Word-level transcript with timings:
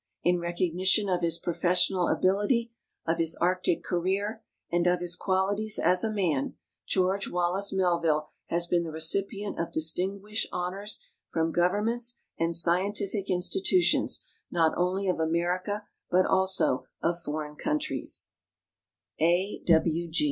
In 0.23 0.39
recognition 0.39 1.07
of 1.09 1.21
his 1.21 1.37
professional 1.37 2.07
ability, 2.07 2.71
of 3.05 3.19
his 3.19 3.35
Arctic 3.35 3.83
career, 3.83 4.43
and 4.71 4.87
of 4.87 4.99
his 4.99 5.15
qualities 5.15 5.77
as 5.77 6.03
a 6.03 6.11
man, 6.11 6.55
George 6.87 7.29
Wallace 7.29 7.71
Melville 7.71 8.27
has 8.47 8.65
been 8.65 8.81
the 8.83 8.89
recipient 8.89 9.59
of 9.59 9.71
distinguished 9.71 10.47
honors 10.51 11.05
from 11.29 11.51
governments 11.51 12.17
and 12.39 12.55
scientific 12.55 13.29
institutions 13.29 14.23
not 14.49 14.75
only 14.75 15.07
of 15.07 15.19
America, 15.19 15.85
but 16.09 16.25
also 16.25 16.87
of 17.03 17.21
foreign 17.21 17.55
countries. 17.55 18.29
A. 19.21 19.61